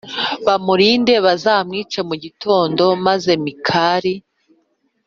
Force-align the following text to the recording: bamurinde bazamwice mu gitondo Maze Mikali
bamurinde 0.45 1.13
bazamwice 1.25 1.99
mu 2.09 2.15
gitondo 2.23 2.83
Maze 3.05 3.31
Mikali 3.43 4.13